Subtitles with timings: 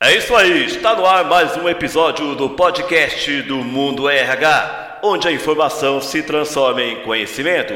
[0.00, 5.26] É isso aí, está no ar mais um episódio do podcast do Mundo RH, onde
[5.26, 7.74] a informação se transforma em conhecimento.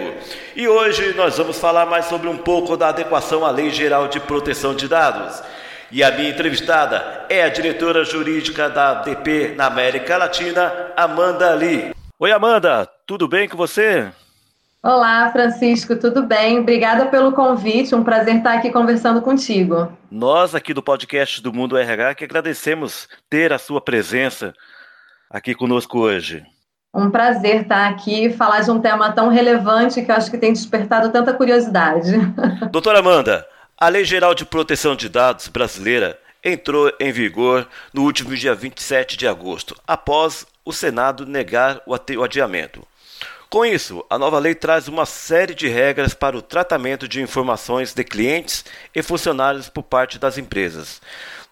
[0.56, 4.20] E hoje nós vamos falar mais sobre um pouco da adequação à Lei Geral de
[4.20, 5.42] Proteção de Dados.
[5.90, 11.92] E a minha entrevistada é a diretora jurídica da DP na América Latina, Amanda Lee.
[12.18, 14.10] Oi, Amanda, tudo bem com você?
[14.84, 16.58] Olá, Francisco, tudo bem?
[16.58, 19.96] Obrigada pelo convite, um prazer estar aqui conversando contigo.
[20.10, 24.52] Nós, aqui do podcast do Mundo RH, que agradecemos ter a sua presença
[25.30, 26.44] aqui conosco hoje.
[26.92, 30.36] Um prazer estar aqui e falar de um tema tão relevante que eu acho que
[30.36, 32.14] tem despertado tanta curiosidade.
[32.72, 33.46] Doutora Amanda,
[33.78, 39.16] a Lei Geral de Proteção de Dados brasileira entrou em vigor no último dia 27
[39.16, 42.84] de agosto, após o Senado negar o adiamento.
[43.52, 47.92] Com isso, a nova lei traz uma série de regras para o tratamento de informações
[47.92, 51.02] de clientes e funcionários por parte das empresas.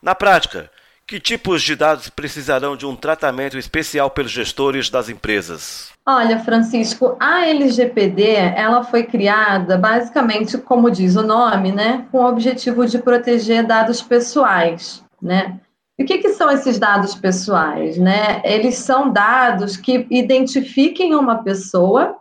[0.02, 0.70] Na prática,
[1.06, 5.90] que tipos de dados precisarão de um tratamento especial pelos gestores das empresas?
[6.06, 12.26] Olha, Francisco, a LGPD ela foi criada basicamente, como diz o nome, né, com o
[12.26, 15.60] objetivo de proteger dados pessoais, né?
[16.00, 17.98] E o que, que, são esses dados pessoais?
[17.98, 18.40] Né?
[18.42, 22.16] Eles são dados que identifiquem uma pessoa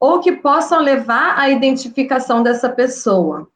[0.00, 3.46] ou que possam levar à identificação dessa pessoa.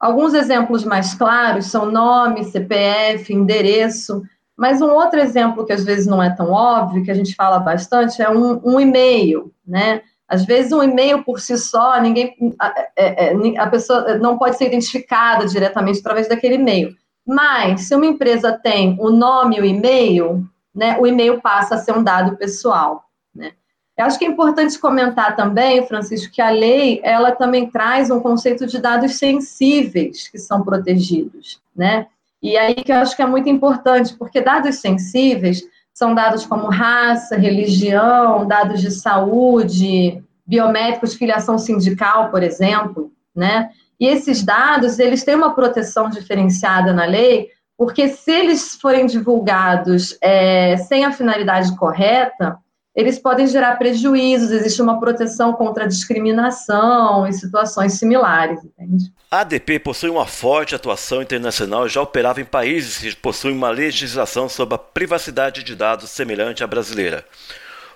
[0.00, 4.24] Alguns exemplos mais claros são nome, CPF, endereço,
[4.56, 7.60] mas um outro exemplo que às vezes não é tão óbvio, que a gente fala
[7.60, 10.02] bastante, é um, um e-mail, né?
[10.26, 14.58] Às vezes um e-mail por si só, ninguém, a, é, é, a pessoa não pode
[14.58, 16.96] ser identificada diretamente através daquele e-mail.
[17.26, 21.78] Mas, se uma empresa tem o nome e o e-mail, né, o e-mail passa a
[21.78, 23.04] ser um dado pessoal.
[23.34, 23.52] Né?
[23.96, 28.20] Eu acho que é importante comentar também, Francisco, que a lei ela também traz um
[28.20, 31.60] conceito de dados sensíveis que são protegidos.
[31.76, 32.06] Né?
[32.42, 35.62] E aí que eu acho que é muito importante, porque dados sensíveis
[35.94, 43.70] são dados como raça, religião, dados de saúde, biométricos, filiação sindical, por exemplo, né?
[44.02, 50.18] E esses dados, eles têm uma proteção diferenciada na lei, porque se eles forem divulgados
[50.20, 52.58] é, sem a finalidade correta,
[52.96, 59.12] eles podem gerar prejuízos, existe uma proteção contra discriminação e situações similares, entende?
[59.30, 63.70] A ADP possui uma forte atuação internacional e já operava em países que possuem uma
[63.70, 67.24] legislação sobre a privacidade de dados semelhante à brasileira.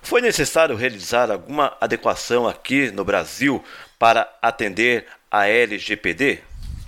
[0.01, 3.61] Foi necessário realizar alguma adequação aqui no Brasil
[3.99, 6.41] para atender a LGPD?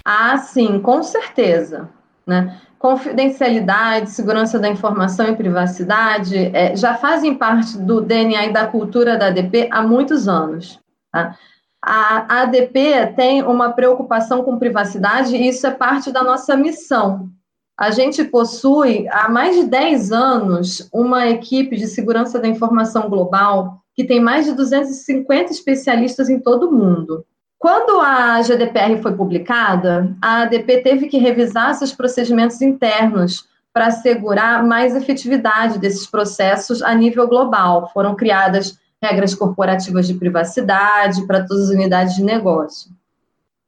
[0.04, 1.88] Ah, sim, com certeza.
[2.26, 2.60] Né?
[2.78, 9.16] Confidencialidade, segurança da informação e privacidade é, já fazem parte do DNA e da cultura
[9.16, 10.78] da ADP há muitos anos.
[11.12, 11.36] Tá?
[11.82, 17.30] A ADP tem uma preocupação com privacidade e isso é parte da nossa missão.
[17.78, 23.80] A gente possui, há mais de 10 anos, uma equipe de segurança da informação global
[23.94, 27.24] que tem mais de 250 especialistas em todo o mundo.
[27.58, 34.64] Quando a GDPR foi publicada, a ADP teve que revisar seus procedimentos internos para assegurar
[34.64, 37.90] mais efetividade desses processos a nível global.
[37.92, 42.90] Foram criadas regras corporativas de privacidade para todas as unidades de negócio.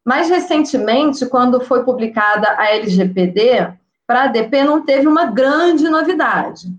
[0.05, 3.73] Mais recentemente, quando foi publicada a LGPD,
[4.07, 6.73] para a ADP não teve uma grande novidade.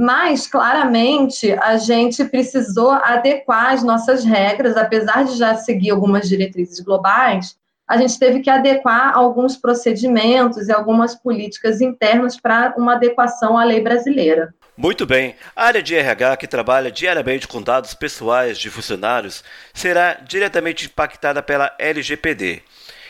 [0.00, 6.80] Mas, claramente, a gente precisou adequar as nossas regras, apesar de já seguir algumas diretrizes
[6.80, 7.54] globais,
[7.86, 13.64] a gente teve que adequar alguns procedimentos e algumas políticas internas para uma adequação à
[13.64, 14.54] lei brasileira.
[14.74, 15.34] Muito bem.
[15.54, 19.44] A área de RH, que trabalha diariamente com dados pessoais de funcionários,
[19.74, 22.62] será diretamente impactada pela LGPD.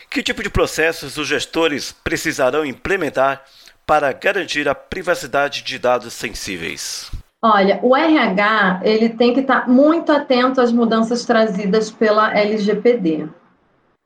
[0.09, 3.45] Que tipo de processos os gestores precisarão implementar
[3.91, 7.11] para garantir a privacidade de dados sensíveis?
[7.43, 13.27] Olha, o RH ele tem que estar muito atento às mudanças trazidas pela LGPD,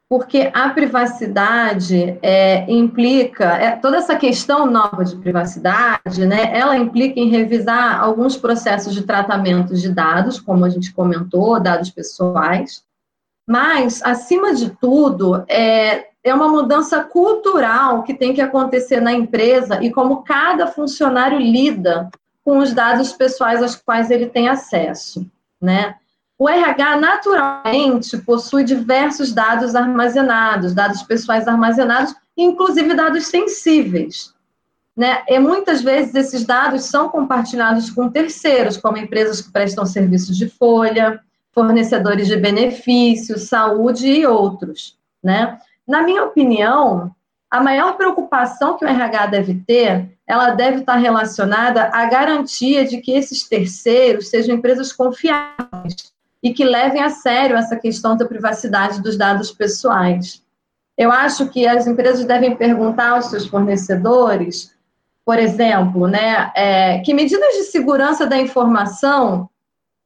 [0.09, 6.50] porque a privacidade é, implica é, toda essa questão nova de privacidade, né?
[6.51, 11.92] Ela implica em revisar alguns processos de tratamento de dados, como a gente comentou, dados
[11.92, 12.83] pessoais,
[13.47, 19.81] mas acima de tudo é é uma mudança cultural que tem que acontecer na empresa
[19.83, 22.09] e como cada funcionário lida
[22.44, 25.24] com os dados pessoais aos quais ele tem acesso,
[25.62, 25.95] né?
[26.38, 34.33] O RH naturalmente possui diversos dados armazenados, dados pessoais armazenados, inclusive dados sensíveis.
[34.98, 35.24] Né?
[35.27, 40.50] E muitas vezes esses dados são compartilhados com terceiros, como empresas que prestam serviços de
[40.50, 41.21] folha,
[41.56, 44.98] fornecedores de benefícios, saúde e outros.
[45.24, 45.57] né?
[45.88, 47.16] Na minha opinião,
[47.50, 52.98] a maior preocupação que o RH deve ter, ela deve estar relacionada à garantia de
[52.98, 56.13] que esses terceiros sejam empresas confiáveis
[56.44, 60.44] e que levem a sério essa questão da privacidade dos dados pessoais.
[60.98, 64.75] Eu acho que as empresas devem perguntar aos seus fornecedores,
[65.25, 69.50] por exemplo, né, é, que medidas de segurança da informação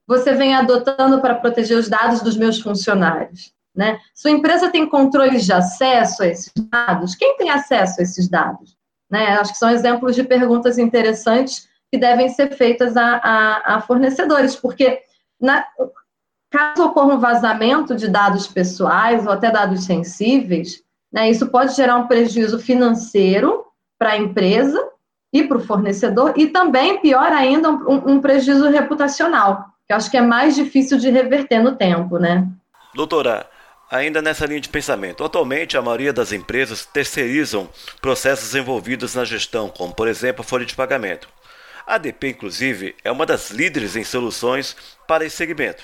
[0.09, 3.53] você vem adotando para proteger os dados dos meus funcionários?
[3.75, 4.00] Né?
[4.15, 7.13] Sua empresa tem controles de acesso a esses dados?
[7.13, 8.75] Quem tem acesso a esses dados?
[9.07, 9.27] Né?
[9.38, 14.56] Acho que são exemplos de perguntas interessantes que devem ser feitas a, a, a fornecedores,
[14.56, 15.00] porque
[15.39, 15.63] na,
[16.50, 20.81] caso ocorra um vazamento de dados pessoais ou até dados sensíveis,
[21.13, 23.63] né, isso pode gerar um prejuízo financeiro
[23.97, 24.89] para a empresa
[25.31, 30.18] e para o fornecedor, e também, pior ainda, um, um prejuízo reputacional eu acho que
[30.18, 32.47] é mais difícil de reverter no tempo, né?
[32.94, 33.50] Doutora,
[33.89, 37.68] ainda nessa linha de pensamento, atualmente a maioria das empresas terceirizam
[38.00, 41.27] processos envolvidos na gestão, como por exemplo a folha de pagamento.
[41.88, 44.77] A ADP, inclusive, é uma das líderes em soluções
[45.07, 45.83] para esse segmento.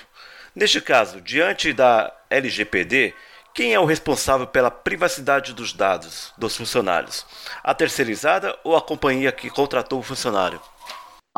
[0.54, 3.12] Neste caso, diante da LGPD,
[3.52, 7.26] quem é o responsável pela privacidade dos dados dos funcionários?
[7.64, 10.60] A terceirizada ou a companhia que contratou o funcionário?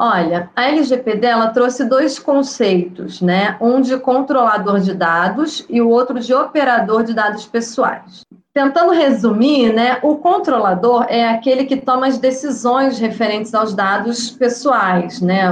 [0.00, 3.56] Olha, a LGPD ela trouxe dois conceitos, né?
[3.60, 8.20] Um de controlador de dados e o outro de operador de dados pessoais.
[8.54, 15.20] Tentando resumir, né, o controlador é aquele que toma as decisões referentes aos dados pessoais,
[15.20, 15.48] né?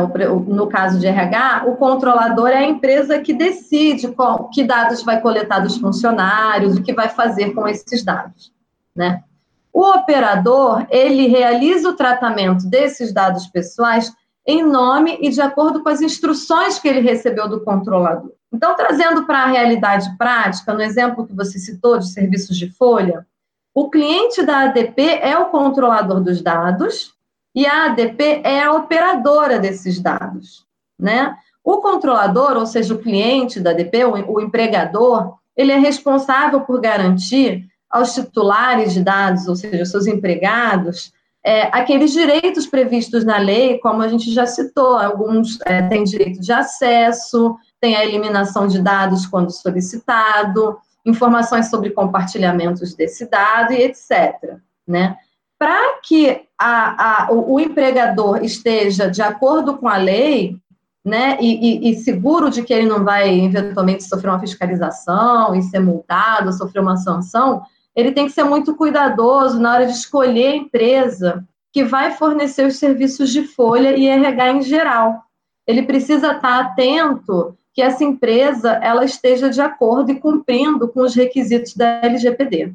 [0.46, 5.20] No caso de RH, o controlador é a empresa que decide qual, que dados vai
[5.20, 8.52] coletar dos funcionários, o que vai fazer com esses dados,
[8.94, 9.24] né?
[9.72, 14.12] O operador, ele realiza o tratamento desses dados pessoais
[14.46, 18.32] em nome e de acordo com as instruções que ele recebeu do controlador.
[18.52, 23.26] Então, trazendo para a realidade prática, no exemplo que você citou de serviços de folha,
[23.74, 27.12] o cliente da ADP é o controlador dos dados
[27.54, 30.64] e a ADP é a operadora desses dados,
[30.98, 31.36] né?
[31.62, 37.66] O controlador, ou seja, o cliente da ADP, o, empregador, ele é responsável por garantir
[37.90, 41.12] aos titulares de dados, ou seja, seus empregados,
[41.46, 46.40] é, aqueles direitos previstos na lei, como a gente já citou, alguns é, têm direito
[46.40, 53.80] de acesso, tem a eliminação de dados quando solicitado, informações sobre compartilhamentos desse dado e
[53.80, 54.56] etc.
[54.84, 55.16] Né?
[55.56, 60.56] Para que a, a, o, o, empregador esteja de acordo com a lei,
[61.04, 65.62] né, e, e, e, seguro de que ele não vai eventualmente sofrer uma fiscalização e
[65.62, 67.62] ser multado, sofrer uma sanção,
[67.96, 72.66] ele tem que ser muito cuidadoso na hora de escolher a empresa que vai fornecer
[72.66, 75.22] os serviços de folha e RH em geral.
[75.66, 81.14] Ele precisa estar atento que essa empresa ela esteja de acordo e cumprindo com os
[81.14, 82.72] requisitos da LGPD.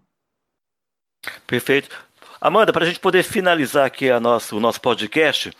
[1.45, 1.89] Perfeito.
[2.39, 5.51] Amanda, para a gente poder finalizar aqui a nosso, o nosso podcast,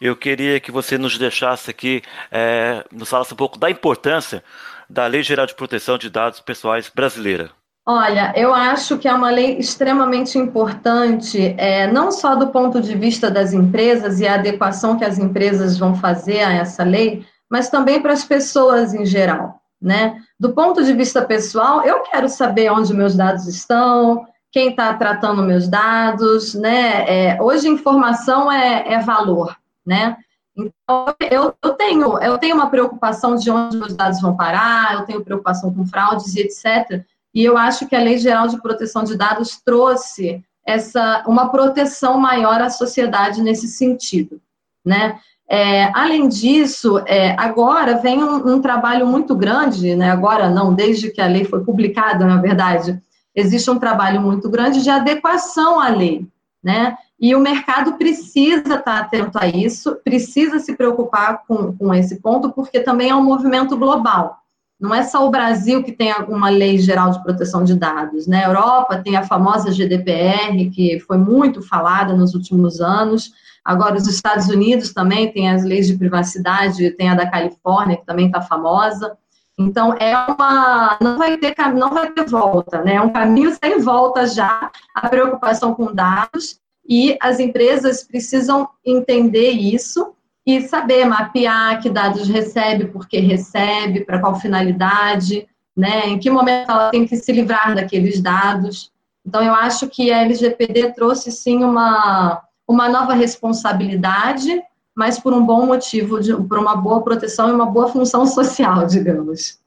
[0.00, 4.42] eu queria que você nos deixasse aqui, é, nos falasse um pouco da importância
[4.88, 7.50] da Lei Geral de Proteção de Dados Pessoais brasileira.
[7.90, 12.94] Olha, eu acho que é uma lei extremamente importante, é, não só do ponto de
[12.94, 17.70] vista das empresas e a adequação que as empresas vão fazer a essa lei, mas
[17.70, 19.62] também para as pessoas em geral.
[19.80, 20.20] Né?
[20.38, 25.42] Do ponto de vista pessoal, eu quero saber onde meus dados estão, quem está tratando
[25.42, 27.06] meus dados, né?
[27.08, 30.18] É, hoje informação é, é, valor, né?
[30.54, 35.04] Então eu, eu, tenho eu tenho uma preocupação de onde meus dados vão parar, eu
[35.06, 37.02] tenho preocupação com fraudes e etc.
[37.34, 42.18] E eu acho que a Lei Geral de Proteção de Dados trouxe essa uma proteção
[42.18, 44.40] maior à sociedade nesse sentido,
[44.84, 45.18] né?
[45.50, 50.10] É, além disso, é, agora vem um, um, trabalho muito grande, né?
[50.10, 53.00] agora não, desde que a lei foi publicada, na verdade,
[53.34, 56.26] existe um trabalho muito grande de adequação à lei,
[56.62, 56.98] né?
[57.18, 62.50] E o mercado precisa estar atento a isso, precisa se preocupar com, com esse ponto,
[62.52, 64.38] porque também é um movimento global.
[64.80, 68.46] Não é só o Brasil que tem alguma lei geral de proteção de dados, né?
[68.46, 73.32] Europa tem a famosa GDPR, que foi muito falada nos últimos anos.
[73.64, 78.06] Agora, os Estados Unidos também tem as leis de privacidade, tem a da Califórnia, que
[78.06, 79.18] também está famosa.
[79.58, 80.96] Então, é uma.
[81.00, 82.94] Não vai, ter, não vai ter volta, né?
[82.94, 89.50] É um caminho sem volta já a preocupação com dados, e as empresas precisam entender
[89.50, 90.14] isso
[90.48, 96.06] e saber mapear que dados recebe, por que recebe, para qual finalidade, né?
[96.06, 98.90] Em que momento ela tem que se livrar daqueles dados.
[99.26, 104.62] Então, eu acho que a LGPD trouxe sim uma, uma nova responsabilidade,
[104.96, 108.86] mas por um bom motivo, de, por uma boa proteção e uma boa função social,
[108.88, 109.58] digamos.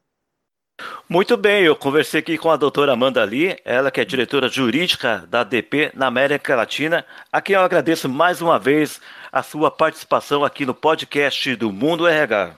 [1.07, 5.25] Muito bem, eu conversei aqui com a doutora Amanda Lee, ela que é diretora jurídica
[5.29, 10.43] da ADP na América Latina, a quem eu agradeço mais uma vez a sua participação
[10.43, 12.55] aqui no podcast do Mundo RH.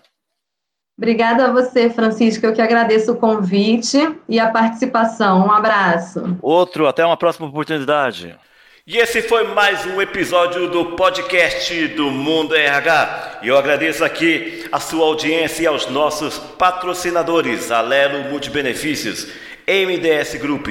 [0.97, 2.45] Obrigada a você, Francisco.
[2.45, 3.97] Eu que agradeço o convite
[4.29, 5.47] e a participação.
[5.47, 6.37] Um abraço.
[6.41, 8.37] Outro, até uma próxima oportunidade.
[8.85, 13.39] E esse foi mais um episódio do podcast do Mundo RH.
[13.41, 19.29] E eu agradeço aqui a sua audiência e aos nossos patrocinadores, Alelo Multibenefícios,
[19.65, 20.67] MDS Group,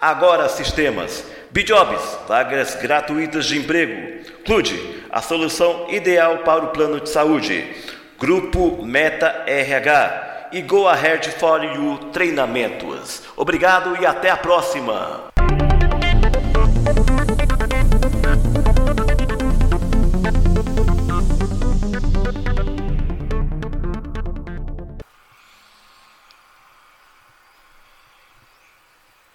[0.00, 7.08] Agora Sistemas, Bijobs, vagas gratuitas de emprego, Clude, a solução ideal para o plano de
[7.08, 7.64] saúde,
[8.18, 13.22] Grupo Meta RH e Go Ahead for You Treinamentos.
[13.36, 15.33] Obrigado e até a próxima!